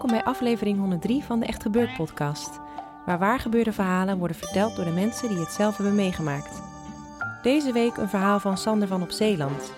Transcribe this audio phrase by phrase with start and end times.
[0.00, 2.60] Welkom bij aflevering 103 van de Echt Gebeurd podcast.
[3.06, 6.62] Waar waargebeurde verhalen worden verteld door de mensen die het zelf hebben meegemaakt.
[7.42, 9.72] Deze week een verhaal van Sander van op Zeeland.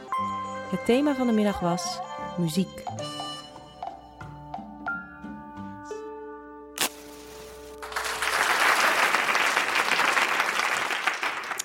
[0.71, 2.01] Het thema van de middag was
[2.39, 2.83] muziek.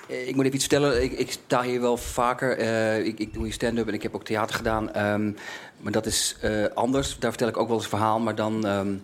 [0.08, 1.02] Ik moet even iets vertellen.
[1.02, 2.58] Ik, ik sta hier wel vaker.
[2.58, 4.92] eh, ik, ik doe hier stand-up en ik heb ook theater gedaan.
[4.92, 5.32] Ehm,
[5.80, 7.18] maar dat is eh, anders.
[7.18, 8.18] Daar vertel ik ook wel eens een verhaal.
[8.18, 8.94] Maar dan, ehm,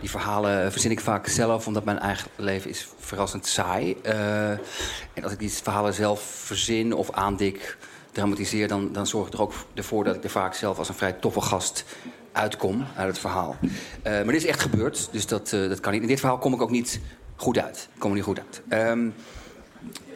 [0.00, 3.96] die verhalen verzin ik vaak zelf, omdat mijn eigen leven is verrassend saai.
[4.02, 7.76] Eh, en als ik die verhalen zelf verzin of aandik,
[8.12, 8.68] dramatiseer...
[8.68, 11.12] dan, dan zorg ik er ook ervoor dat ik er vaak zelf als een vrij
[11.12, 11.84] toffe gast
[12.32, 13.56] uitkom uit het verhaal.
[14.02, 16.02] Eh, maar dit is echt gebeurd, dus dat, eh, dat kan niet.
[16.02, 17.00] In dit verhaal kom ik ook niet
[17.36, 17.88] goed uit.
[17.94, 18.62] Ik kom er niet goed uit.
[18.68, 19.08] Ehm,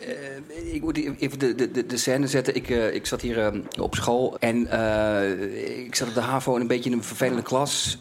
[0.00, 2.54] eh, ik moet even de, de, de- scène zetten.
[2.54, 6.54] Ik, eh, ik zat hier eh, op school en eh, ik zat op de HAVO
[6.54, 7.98] in een beetje een vervelende klas.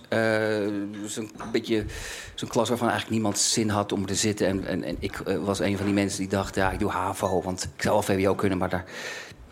[1.05, 1.85] Zo'n beetje
[2.35, 4.47] zo'n klas waarvan eigenlijk niemand zin had om te zitten.
[4.47, 7.41] En, en, en ik was een van die mensen die dacht, ja, ik doe HAVO,
[7.41, 8.85] want ik zou wel VWO kunnen, maar daar...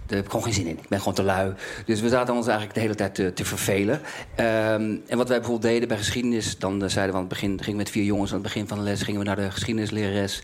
[0.10, 0.78] Daar heb ik gewoon geen zin in.
[0.78, 1.54] Ik ben gewoon te lui.
[1.86, 4.02] Dus we zaten ons eigenlijk de hele tijd te, vervelen.
[4.36, 6.58] Ehm, en wat wij bijvoorbeeld deden bij geschiedenis...
[6.58, 7.50] dan eh, zeiden we aan het begin...
[7.58, 9.02] gingen we met vier jongens aan het begin van de les...
[9.02, 10.44] gingen we naar de geschiedenislerares.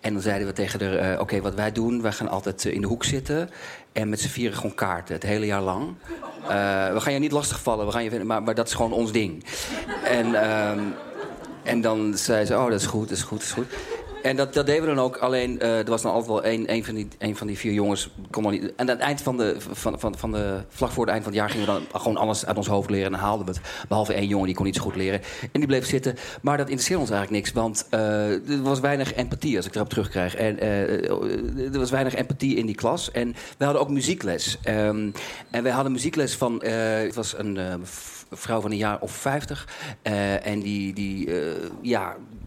[0.00, 1.12] En dan zeiden we tegen haar...
[1.12, 2.02] eh, oké, wat wij doen...
[2.02, 3.50] wij gaan altijd eh, in de hoek zitten...
[3.92, 5.14] en met z'n vieren gewoon kaarten.
[5.14, 5.94] Het hele jaar lang.
[6.92, 7.86] We gaan je niet lastigvallen.
[7.86, 9.44] We gaan je, maar, maar dat is gewoon ons ding.
[10.04, 10.34] En...
[10.34, 10.80] ehm,
[11.62, 13.66] en dan zei ze, oh, dat is goed, dat is goed, dat is goed.
[14.22, 15.16] En dat, dat deden we dan ook.
[15.16, 18.10] Alleen, eh, er was dan altijd wel één, van die, van die vier jongens.
[18.30, 20.60] Kon dan niet, en aan het eind van de, van, van, van de...
[20.68, 23.06] Voor het eind van het jaar gingen we dan gewoon alles uit ons hoofd leren.
[23.06, 23.60] En dan haalden we het.
[23.88, 25.20] Behalve één jongen, die kon niet zo goed leren.
[25.40, 26.16] En die bleef zitten.
[26.42, 27.54] Maar dat interesseerde ons eigenlijk niks.
[27.54, 30.34] Want eh, er was weinig empathie, als ik erop terugkrijg.
[30.34, 31.10] En eh,
[31.72, 33.10] er was weinig empathie in die klas.
[33.10, 34.58] En we hadden ook muziekles.
[34.62, 35.10] Ehm,
[35.50, 36.64] en wij hadden muziekles van...
[36.64, 37.58] het was een...
[38.30, 39.68] vrouw van een jaar of 50.
[40.02, 41.52] eh, en die, die eh,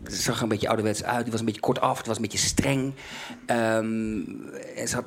[0.07, 1.21] zag er een beetje ouderwets uit.
[1.23, 2.93] Die was een beetje kortaf, die was een beetje streng.
[3.45, 5.03] En ze,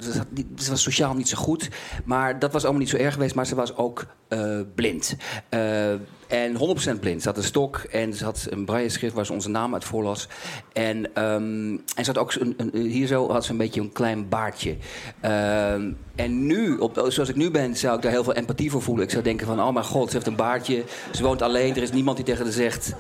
[0.69, 1.69] was sociaal niet zo goed.
[2.05, 3.35] Maar dat was allemaal niet zo erg geweest.
[3.35, 5.17] Maar ze was ook eh, blind.
[5.49, 5.91] Eh,
[6.27, 6.57] en
[6.97, 7.23] 100% blind.
[7.23, 9.85] Ze had een stok en ze had een braille schrift waar ze onze naam uit
[9.85, 10.29] voorlas.
[10.73, 14.29] En, ehm, en ze had ook een, hier zo had ze een beetje een klein
[14.29, 14.77] baardje.
[15.21, 18.83] Ehm, en nu, op, zoals ik nu ben, zou ik daar heel veel empathie voor
[18.83, 19.05] voelen.
[19.05, 20.85] Ik zou denken van, oh mijn god, ze heeft een baardje.
[21.13, 22.95] Ze woont alleen, er is niemand die tegen haar zegt...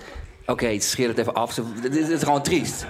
[0.46, 1.54] Oké, scheer het even af.
[1.82, 2.86] Dit, is gewoon triest.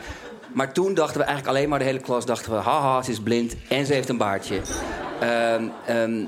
[0.53, 2.59] Maar toen dachten we eigenlijk alleen maar, de hele klas dachten we...
[2.59, 4.61] haha, ze is blind en ze heeft een baardje.
[5.21, 6.25] Ehm, ehm,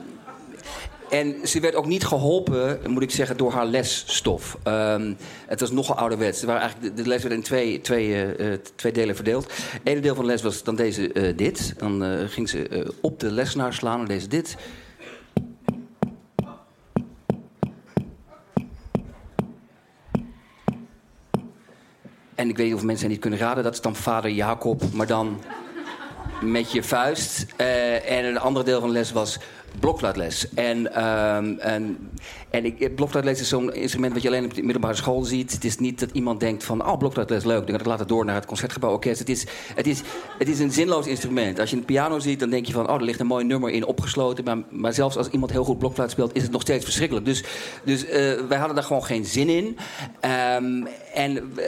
[1.11, 4.59] en ze werd ook niet geholpen, moet ik zeggen, door haar lesstof.
[4.63, 5.13] Ehm,
[5.47, 6.43] het was nogal ouderwets.
[6.43, 9.53] Er de, de les werd in twee, twee, eh, eh, twee delen verdeeld.
[9.83, 11.75] Ene deel van de les was dan deze eh, dit.
[11.77, 14.57] Dan ging ze op de lesnaar slaan en deze dit.
[22.39, 23.65] En ik weet niet of mensen niet kunnen raden.
[23.65, 25.43] Dat is dan vader Jacob, maar dan
[26.41, 27.47] met je vuist.
[27.57, 29.39] Eh, en een ander deel van de les was
[29.81, 30.49] blokfluitles.
[30.55, 32.11] En, ehm, en,
[32.51, 35.53] en ik, blokfluitles is zo'n instrument wat je alleen op de middelbare school ziet.
[35.53, 37.67] Het is niet dat iemand denkt van, oh, blokfluitles, leuk.
[37.67, 39.19] Dan gaat later door naar het Concertgebouw Orkest.
[39.19, 40.03] Het is, het, is,
[40.39, 41.59] het is een zinloos instrument.
[41.61, 43.71] Als je een piano ziet, dan denk je van, oh, er ligt een mooi nummer
[43.71, 44.45] in opgesloten.
[44.45, 47.27] Maar, maar zelfs als iemand heel goed blokfluit speelt, is het nog steeds verschrikkelijk.
[47.27, 47.45] Dus,
[47.85, 49.77] dus eh, wij hadden daar gewoon geen zin in.
[50.21, 51.65] Ehm, en eh,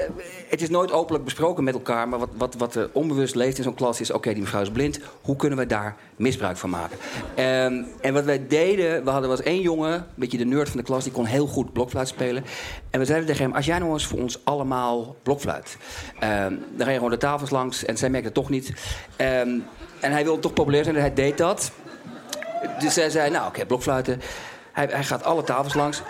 [0.48, 2.08] het is nooit openlijk besproken met elkaar.
[2.08, 4.10] Maar wat, wat, wat er onbewust leeft in zo'n klas is...
[4.10, 5.00] oké, die mevrouw is blind.
[5.22, 6.99] Hoe kunnen we daar misbruik van maken?
[7.34, 9.05] Ehm, en wat wij deden...
[9.05, 11.05] We hadden was één jongen, een beetje de nerd van de klas...
[11.05, 12.44] die kon heel goed blokfluit spelen.
[12.90, 13.55] En we zeiden tegen hem...
[13.55, 15.76] als jij nou eens voor ons allemaal blokfluit...
[16.19, 17.84] Ehm, dan ga je gewoon de tafels langs.
[17.84, 18.72] En zij merkte het toch niet.
[19.17, 19.58] Ehm,
[20.00, 21.72] en hij wilde toch populair zijn, en hij deed dat.
[22.78, 24.20] Dus zij zei, nou oké, blokfluiten.
[24.73, 26.02] Hij, hij gaat alle tafels langs.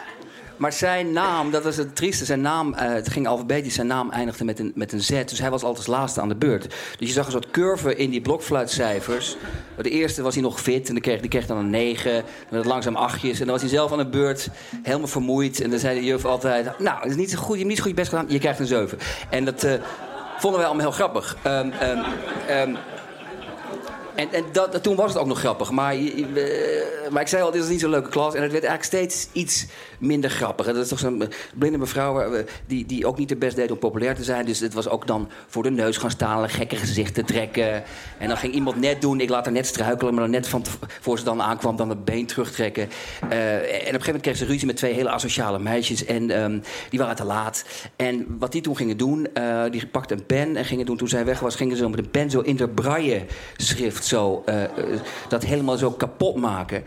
[0.61, 2.25] Maar zijn naam, dat was het trieste.
[2.25, 5.25] Zijn naam, eh, het ging alfabetisch, zijn naam eindigde met een, met een Z.
[5.25, 6.69] Dus hij was altijd als laatste aan de beurt.
[6.99, 9.37] Dus je zag een soort curve in die blokfluitcijfers.
[9.77, 12.25] De eerste was hij nog fit en die kreeg, die kreeg dan een 9.
[12.51, 13.39] Dan langzaam achtjes.
[13.39, 14.49] En dan was hij zelf aan de beurt,
[14.83, 15.61] helemaal vermoeid.
[15.61, 16.79] En dan zei de juf altijd...
[16.79, 18.27] Nou, het is niet zo goed, je hebt niet zo goed je best gedaan.
[18.29, 18.99] Je krijgt een 7.
[19.31, 19.73] En dat eh,
[20.39, 21.37] vonden wij allemaal heel grappig.
[21.43, 22.03] Ehm, ehm,
[22.47, 22.75] ehm,
[24.15, 25.71] en, en dat, toen was het ook nog grappig.
[25.71, 26.25] Maar, uh,
[27.11, 28.35] maar ik zei al, dit is niet zo'n leuke klas.
[28.35, 29.67] En het werd eigenlijk steeds iets
[29.99, 30.67] minder grappig.
[30.67, 33.79] Dat is toch zo'n blinde mevrouw uh, die, die ook niet de best deed om
[33.79, 34.47] populair te zijn.
[34.47, 37.83] Dus het was ook dan voor de neus gaan staan, gekke gezichten trekken.
[38.19, 40.15] En dan ging iemand net doen, ik laat haar net struikelen...
[40.15, 40.65] maar dan net van
[41.01, 42.89] voor ze dan aankwam, dan het been terugtrekken.
[43.33, 46.05] Uh, en op een gegeven moment kreeg ze ruzie met twee hele asociale meisjes.
[46.05, 47.65] En um, die waren te laat.
[47.97, 49.29] En wat die toen gingen doen,
[49.71, 50.97] die pakte een pen en gingen doen...
[50.97, 53.25] toen zij weg was, gingen ze met een pen zo in de braille
[53.57, 54.45] schrift zo,
[55.29, 56.85] dat helemaal zo kapot maken.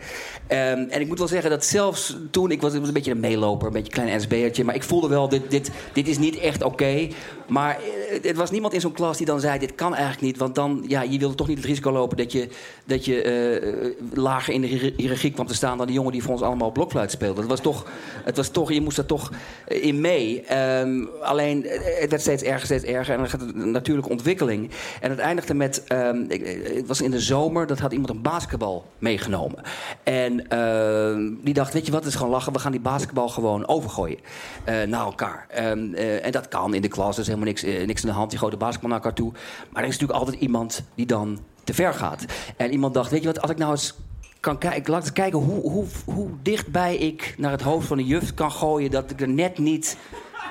[0.48, 3.66] Um, en ik moet wel zeggen dat zelfs toen, ik was, een beetje een meeloper,
[3.66, 6.62] een beetje een klein SB'ertje, maar ik voelde wel, dit, dit, dit is niet echt
[6.62, 7.08] oké.
[7.46, 7.78] Maar
[8.22, 10.36] er was niemand in zo'n klas die dan zei, dit kan eigenlijk niet.
[10.36, 12.48] Want dan, ja, je wilde toch niet het risico lopen dat je,
[12.84, 16.32] dat je uh, lager in de hiërarchie kwam te staan dan die jongen die voor
[16.32, 17.40] ons allemaal blokfluit speelde.
[17.40, 17.86] Het was toch,
[18.24, 19.30] het was toch je moest er toch
[19.66, 20.44] in mee.
[20.78, 21.66] Um, alleen,
[22.00, 23.14] het werd steeds erger, steeds erger.
[23.14, 24.70] En dan gaat een natuurlijke ontwikkeling.
[25.00, 26.26] En het eindigde met, um,
[26.74, 29.62] het was in de zomer, dat had iemand een basketbal meegenomen.
[30.02, 32.52] En uh, die dacht, weet je wat, het is gewoon lachen.
[32.52, 35.46] We gaan die basketbal gewoon overgooien uh, naar elkaar.
[35.48, 35.96] En
[36.30, 38.30] dat kan in de klas, helemaal niks, niks aan de hand.
[38.30, 39.32] Die gooit de basketbal naar elkaar toe.
[39.70, 42.24] Maar er is natuurlijk altijd iemand die dan te ver gaat.
[42.56, 43.94] En iemand dacht, weet je wat, als ik nou eens
[44.40, 48.06] kan kijken, laat eens kijken hoe, hoe, hoe dichtbij ik naar het hoofd van een
[48.06, 49.96] juf kan gooien dat ik er net niet,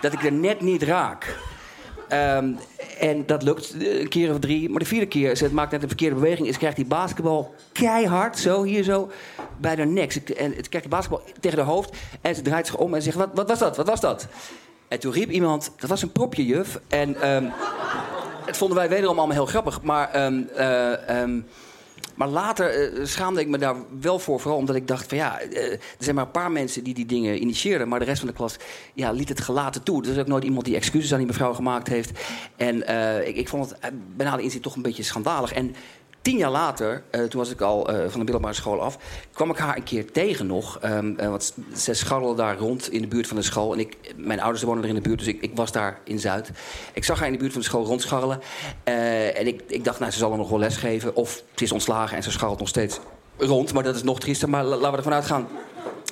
[0.01, 1.37] dat ik er net niet raak.
[2.09, 2.57] Um,
[2.99, 4.69] en dat lukt een keer of drie.
[4.69, 6.47] Maar de vierde keer, ze maakt net een verkeerde beweging...
[6.47, 9.11] is krijgt die basketbal keihard, zo, hier zo,
[9.57, 10.15] bij de nek.
[10.15, 11.97] En het krijgt die basketbal tegen haar hoofd.
[12.21, 14.27] En ze draait zich om en zegt, wat, wat was dat, wat was dat?
[14.93, 16.79] En toen riep iemand, dat was een propje, juf.
[16.87, 17.51] En um,
[18.45, 19.81] het vonden wij wederom allemaal heel grappig.
[19.81, 20.25] Maar...
[20.25, 21.45] Um, uh, um,
[22.15, 24.39] maar later uh, schaamde ik me daar wel voor.
[24.39, 27.05] Vooral omdat ik dacht van ja, uh, er zijn maar een paar mensen die die
[27.05, 27.87] dingen initieerden.
[27.87, 28.57] Maar de rest van de klas
[28.93, 30.03] ja, liet het gelaten toe.
[30.03, 32.19] Er is ook nooit iemand die excuses aan die mevrouw gemaakt heeft.
[32.55, 32.75] En
[33.27, 35.53] ik, ik vond het bijna de inzien toch een beetje schandalig.
[35.53, 35.75] En
[36.23, 38.97] tien jaar later, uh, toen was ik al uh, van de middelbare school af,
[39.33, 40.79] kwam ik haar een keer tegen nog.
[40.85, 43.73] Um, uh, want ze scharrelde daar rond in de buurt van de school.
[43.73, 46.19] En ik, mijn ouders wonen er in de buurt, dus ik, ik, was daar in
[46.19, 46.51] Zuid.
[46.93, 48.41] Ik zag haar in de buurt van de school rondscharrelen.
[48.83, 51.15] en ik, ik, dacht, nou, ze zal er nog wel les geven.
[51.15, 52.99] Of ze is ontslagen en ze scharrelt nog steeds
[53.37, 53.73] rond.
[53.73, 54.49] Maar dat is nog triester.
[54.49, 55.47] Maar laten we ervan uitgaan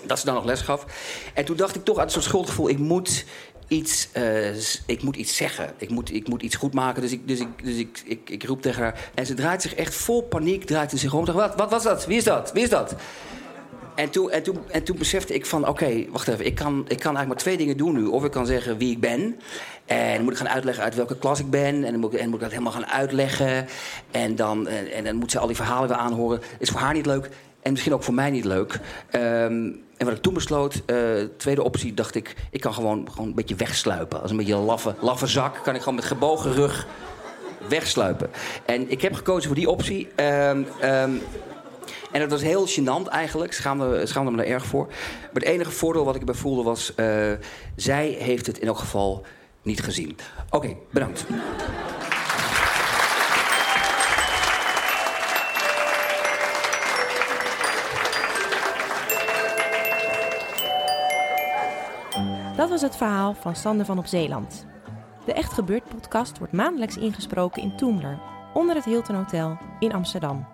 [0.06, 0.86] dat ze dan nog les gaf.
[1.34, 2.70] En toen dacht ik toch uit een soort schuldgevoel...
[2.70, 3.26] ik moet
[3.72, 4.56] iets, uh,
[4.86, 5.74] ik moet iets zeggen.
[5.78, 7.02] Ik moet, ik moet iets goed maken.
[7.02, 9.10] Dus, ik, dus, ik, dus ik, ik, ik roep tegen haar.
[9.14, 11.26] En ze draait zich echt vol paniek draait zich om.
[11.26, 12.06] Wat, wat was dat?
[12.06, 12.52] Wie is dat?
[12.52, 12.96] Wie is dat?
[13.96, 16.46] En toen, en toen, en toen besefte ik van, oké, wacht even.
[16.46, 18.06] Ik kan, ik kan eigenlijk maar twee dingen doen nu.
[18.06, 19.40] Of ik kan zeggen wie ik ben.
[19.86, 21.84] En dan moet ik gaan uitleggen uit welke klas ik ben.
[21.84, 23.68] En dan moet ik, en moet ik dat helemaal gaan uitleggen.
[24.12, 26.42] En dan, en, en dan moet ze al die verhalen weer aanhoren.
[26.60, 27.30] Is voor haar niet leuk.
[27.62, 28.80] En misschien ook voor mij niet leuk.
[29.12, 32.36] Um, en wat ik toen besloot, uh, tweede optie, dacht ik...
[32.52, 34.22] ik kan gewoon, gewoon een beetje wegsluipen.
[34.22, 36.88] Als een beetje een laffe, laffe zak kan ik gewoon met gebogen rug
[37.68, 38.30] wegsluipen.
[38.66, 40.08] En ik heb gekozen voor die optie.
[40.16, 41.22] Um, um,
[42.12, 43.54] en dat was heel gênant eigenlijk.
[43.54, 44.86] Schaamde, schaamde me daar erg voor.
[44.88, 46.94] Maar het enige voordeel wat ik erbij voelde was...
[46.96, 47.32] Uh,
[47.76, 49.26] zij heeft het in elk geval
[49.62, 50.18] niet gezien.
[50.50, 51.26] Oké, bedankt.
[62.62, 64.66] Dat was het verhaal van Sander van op Zeeland.
[65.26, 68.20] De Echt Gebeurd podcast wordt maandelijks ingesproken in Toemler,
[68.54, 70.48] onder het Hilton Hotel in Amsterdam.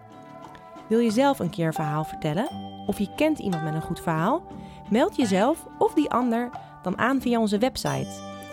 [0.89, 2.47] Wil je zelf een keer een verhaal vertellen?
[2.85, 4.43] Of je kent iemand met een goed verhaal?
[4.89, 6.49] Meld jezelf of die ander
[6.81, 8.09] dan aan via onze website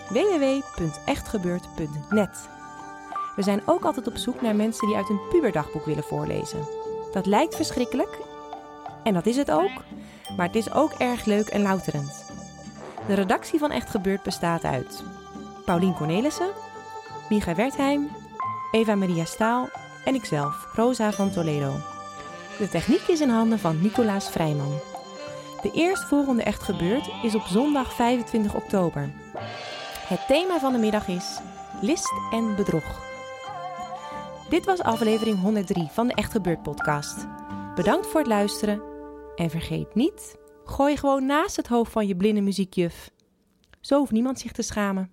[0.08, 2.48] www.echtgebeurd.net.
[3.36, 6.68] We zijn ook altijd op zoek naar mensen die uit een puberdagboek willen voorlezen.
[7.12, 8.18] Dat lijkt verschrikkelijk,
[9.02, 9.84] en dat is het ook,
[10.36, 12.23] maar het is ook erg leuk en louterend.
[13.06, 15.02] De redactie van Echt Gebeurd bestaat uit
[15.64, 16.50] Paulien Cornelissen,
[17.28, 18.10] Micha Wertheim,
[18.70, 19.68] Eva-Maria Staal
[20.04, 21.72] en ikzelf, Rosa van Toledo.
[22.58, 24.80] De techniek is in handen van Nicolaas Vrijman.
[25.62, 29.10] De eerstvolgende Echt Gebeurd is op zondag 25 oktober.
[30.06, 31.40] Het thema van de middag is
[31.80, 33.02] List en Bedrog.
[34.48, 37.26] Dit was aflevering 103 van de Echt Gebeurd podcast.
[37.74, 38.82] Bedankt voor het luisteren
[39.36, 40.42] en vergeet niet...
[40.64, 43.10] Gooi gewoon naast het hoofd van je blinde muziekjuf.
[43.80, 45.10] Zo hoeft niemand zich te schamen.